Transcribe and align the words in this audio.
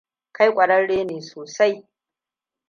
Kai 0.35 0.49
kwararre 0.53 0.99
ne 1.05 1.17
sosai. 1.29 1.75